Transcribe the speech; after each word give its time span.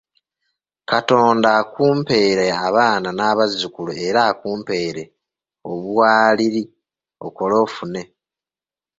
Katonda 0.89 1.47
akumpeere 1.61 2.45
abaana 2.65 3.09
n'abazzukulu 3.13 3.91
era 4.07 4.21
akumpeere 4.31 5.03
obwaliri, 5.71 6.63
okole 7.25 7.55
ofune. 7.65 8.01